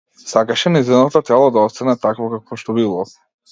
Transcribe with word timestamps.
Сакаше 0.29 0.71
нејзиното 0.71 1.21
тело 1.27 1.51
да 1.59 1.67
остане 1.71 1.97
такво 2.09 2.33
какво 2.35 2.61
што 2.65 2.79
било. 2.81 3.07